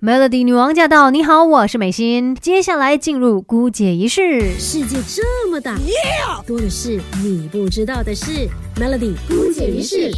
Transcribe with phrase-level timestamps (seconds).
[0.00, 1.10] Melody 女王驾到！
[1.10, 2.36] 你好，我是美心。
[2.36, 4.56] 接下来进入姑姐仪式。
[4.56, 5.76] 世界这么大，
[6.46, 8.48] 多的是你不知道的事。
[8.76, 10.12] Melody 姑姐仪式。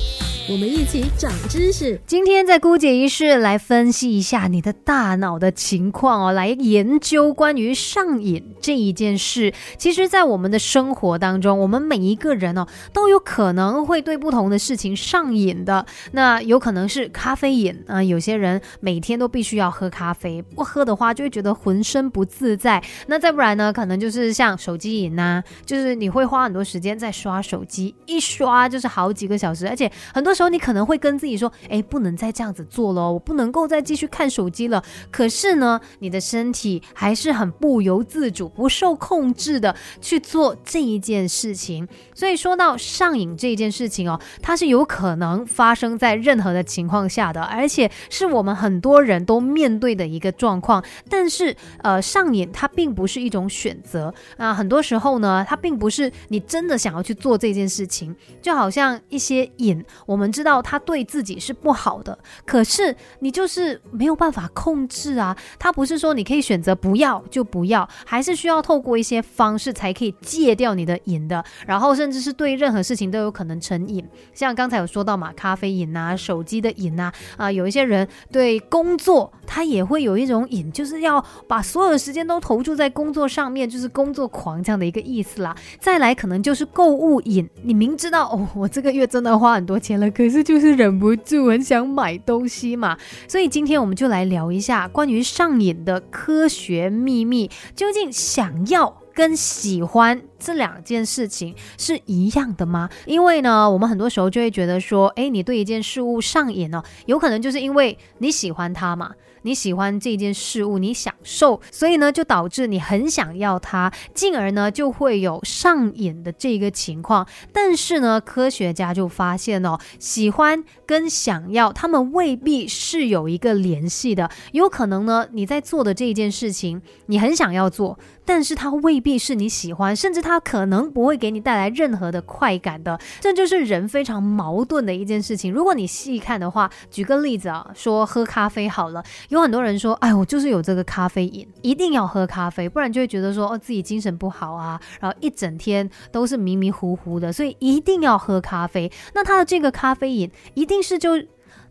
[0.50, 2.00] 我们一起长知识。
[2.08, 9.54] 今天在姑姐仪式来分析一下你的大脑的情况哦，来研究关于上瘾这一件事。
[9.78, 15.86] 其实，在我们的生活当中，我们每一个人哦都有可能会对不同的事情上瘾的。
[16.10, 22.82] 那有可能是咖啡瘾啊，有些人每天都必须要喝咖啡，不喝的话就会觉得浑身不自在。
[23.06, 30.34] 那再不然呢，可能就是像手机瘾呐， 就是你会花很多时间在刷手机，一刷就是好几个小时，而且很多。
[30.40, 34.82] 时候你可能会跟自己说，哎，不能再这样子做了，我不能够再继续看手机了。
[35.10, 41.86] 可是呢，你的身体还是很不由自主、不受控制的去做这一件事情。
[42.14, 50.82] 所以说到上瘾这件事情哦，它是有可能发生在任何的情况下的，而且是我们很多人都面对的一个状况。
[51.10, 60.29] 但是，呃，上瘾它并不是一种选择啊，很多时候呢，它并不是你真的想要去做这件事情，就好像一些瘾，我们。
[60.30, 65.36] 知道他对自己是不好的，可是你就是没有办法控制啊。
[65.58, 71.42] 他不是说你可以选择不要就不要，还是需要透过一些方式才可以戒掉你的瘾的。
[71.66, 85.56] 然后甚至是对任何事情都有可能成瘾，像刚才有说到嘛，咖啡瘾啊，手机的瘾啊，啊，有一些人对工作他也会有一种瘾，就是要把所有的时间都投注在工作上面，就是工作狂这样的一个意思啦。
[85.78, 90.09] 再来可能就是购物瘾，你明知道哦，我这个月真的花很多钱了。
[90.10, 92.96] 可是就是忍不住很想买东西嘛，
[93.28, 97.50] 所以今天我们就来聊一下关于上瘾的科学秘密。
[97.74, 102.88] 究竟想要跟喜欢这两件事情是一样的吗？
[103.06, 109.12] 因为呢，我们很多时候就会觉得说，哎，你对一件事物上瘾呢，有可能就是因为你喜欢它嘛。
[109.42, 117.26] 你喜欢这件事物，你享受，所以呢，就导致你很想要它，进而呢，就会有上瘾的这个情况。
[117.50, 124.30] 但是呢，科学家就发现哦，喜欢跟想要，他们未必是有一个联系的。
[124.52, 132.96] 有可能呢，你在做的这一件事情，你很想要做，但是它未必是你喜欢，甚至它它可能不会给你带来任何的快感的。
[133.18, 135.52] 这就是人非常矛盾的一件事情。
[135.52, 139.02] 如果你细看的话，举个例子啊，说喝咖啡好了。
[139.30, 148.88] 有很多人说，哎，我就是有这个咖啡瘾，一定要喝咖啡，不然就会觉得说，哦，自己精神不好啊，然后一整天都是迷迷糊糊的，所以一定要喝咖啡。
[149.14, 151.10] 那他的这个咖啡瘾，一定是就。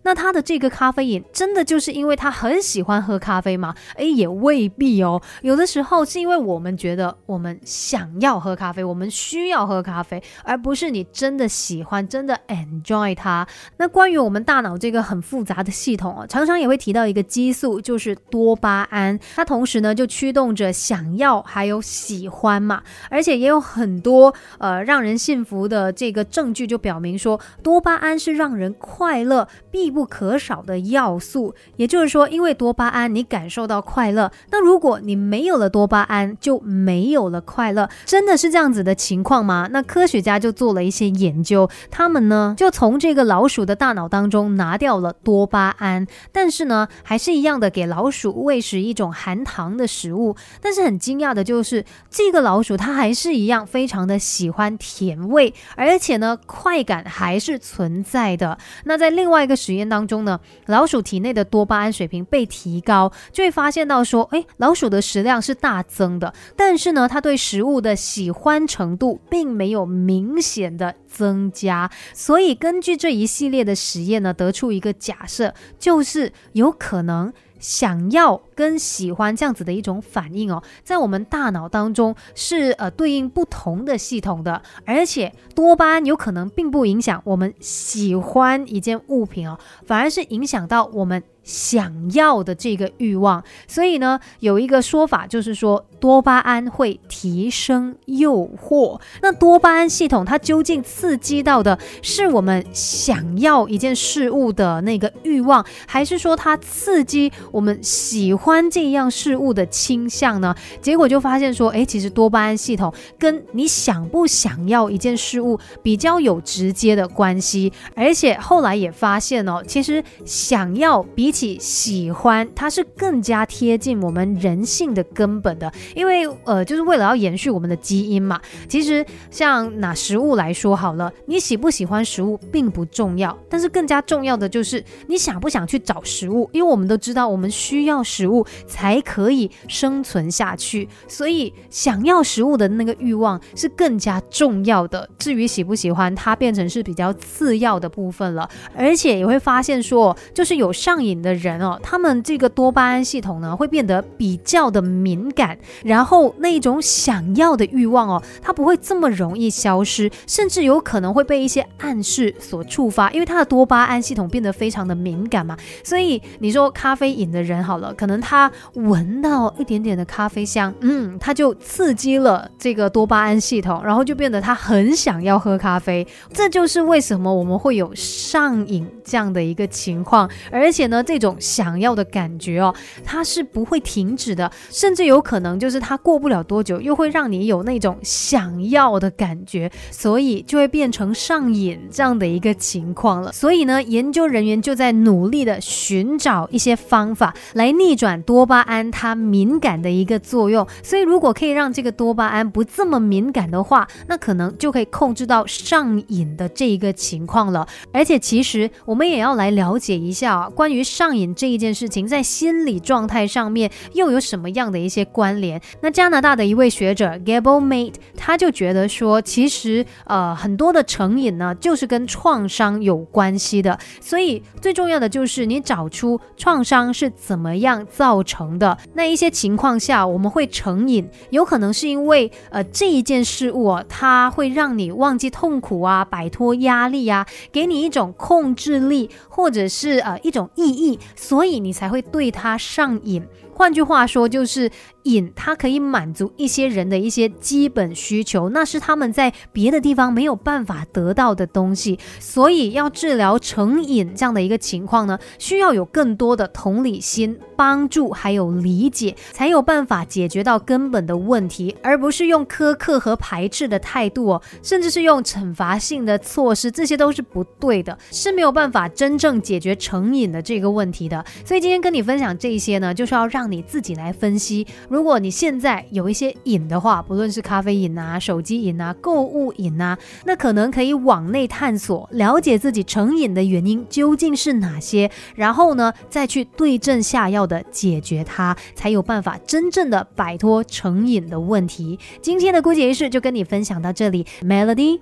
[0.01, 3.75] 那他的这个咖啡瘾真的就是因为他很喜欢喝咖啡吗？
[3.97, 5.21] 诶，也未必哦。
[5.41, 13.45] 有的时候是因为我们觉得我们想要喝咖啡，我们需要喝咖啡，而不是你真的喜欢、真的 enjoy 它。
[13.75, 19.19] 那关于我们大脑这个很复杂的系统哦，常常也会提到一个激素，就是多巴胺。
[19.35, 29.88] 它同时呢就驱动着想要还有喜欢嘛，而且也有很多呃让人信服的这个证据，就表明说多巴胺是让人快乐必。
[29.89, 34.31] 必不可少的要素，也就是说，因为多巴胺，你感受到快乐。
[34.51, 39.67] 那如果你没有了多巴胺，就没有了快乐，真的是这样子的情况吗？
[39.71, 50.35] 那科学家就做了一些研究，他们呢就从这个老鼠的大脑当中拿掉了多巴胺，但是呢还是一样的给老鼠喂食一种含糖的食物。
[50.61, 58.59] 但是很惊讶的就是，这个老鼠它还是一样非常的喜欢甜味，而且呢快感还是存在的。
[58.83, 59.78] 那在另外一个实验。
[59.87, 71.89] 当中呢，老鼠体内的多巴胺水平被提高，就会发现到说，哎，老鼠的食量是大增的，但是呢，它对食物的喜欢程度并没有明显的增加。
[72.13, 77.31] 所以根据这一系列的实验呢，得出一个假设，就是有可能。
[77.59, 91.23] 想要跟喜欢这样子的一种反应哦，在我们大脑当中是呃对应不同的系统的，而且多巴胺有可能并不影响我们喜欢一件物品哦，反而是影响到我们。
[91.41, 99.01] 想要的这个欲望，所以呢，有一个说法就是说，多巴胺会提升诱惑。
[99.23, 110.55] 那多巴胺系统它究竟刺激到的是我们想要一件事物的那个欲望，还是说它刺激我们喜欢关这样事物的倾向呢？
[110.81, 117.71] 结果就发现说，哎，其实多巴胺系统跟你想不想要一件事物比较有直接的关系。
[117.93, 128.41] 而且后来也发现哦，其实想要比起喜欢，它是更加贴近我们人性的根本的，因为呃，就是为了要延续我们的基因嘛。
[128.67, 145.09] 其实像拿食物来说好了，你喜不喜欢食物并不重要，但是更加重要的就是你想不想去找食物，因为我们都知道我们需要食物才可以生存下去，所以想要食物的那个欲望是更加重要的。
[145.17, 148.49] 至于喜不喜欢，它变成是比较次要的部分了。
[148.75, 165.57] 而且也会发现说，就是有上瘾的人哦，他们这个多巴胺系统呢会变得比较的敏感，然后那一种想要的欲望哦，它不会这么容易消失，甚至有可能会被一些暗示所触发，因为他的多巴胺系统变得非常的敏感嘛。
[165.83, 176.07] 所以你说咖啡瘾的人好了，可能他他闻到一点点的咖啡香，嗯，他就刺激了这个多巴胺系统，然后就变得他很想要喝咖啡。
[176.31, 182.71] 这就是为什么我们会有上瘾这样的一个情况，而且呢，这种想要的感觉哦，
[183.03, 193.31] 它是不会停止的，甚至有可能就是它过不了多久，又会让你有那种想要的感觉，所以就会变成上瘾这样的一个情况了。
[193.31, 200.67] 所以呢，研究人员就在努力的寻找一些方法来逆转多巴胺它敏感的一个作用。
[200.83, 207.67] 所以如果可以让这个多巴胺不这么敏感的话，那可能就可以控制到上瘾的这一个情况了。
[207.91, 215.61] 而且其实我们也要来了解一下啊，关于上瘾这一件事情，在心理状态上面又有什么样的一些关联？
[215.81, 223.77] 那加拿大的一位学者 Gable Mate 他就觉得说，其实呃很多的成瘾呢，就是跟创伤有关系的。
[224.01, 228.77] 所以最重要的就是你找出创伤是怎么样造成的。
[228.93, 243.21] 那一些情况下我们会成瘾，有可能是因为呃这一件事物啊，它会让你忘记痛苦啊，摆脱压力啊，给你一种控制力，或者是呃一种意义，所以你才会对它上瘾。
[243.59, 244.71] 换句话说，就是
[245.03, 251.99] 瘾它可以满足一些人的一些基本需求，那是他们在别的地方没有办法得到的东西。
[252.21, 271.25] 所以要治疗成瘾这样的一个情况呢，需要有更多的同理心、帮助还有理解，才有办法解决到根本的问题，而不是用苛刻和排斥的态度哦，甚至是用惩罚性的措施，这些都是不对的，是没有办法真正解决成瘾的这个问题的。
[271.43, 291.99] 所以今天跟你分享这些呢，就是要让你自己来分析，如果你现在有一些瘾的话，不论是咖啡瘾啊、手机瘾啊、购物瘾啊，那可能可以往内探索，了解自己成瘾的原因究竟是哪些，然后呢，再去对症下药的解决它，才有办法真正的摆脱成瘾的问题。
[292.21, 294.99] 今天的姑姐仪式就跟你分享到这里，Melody。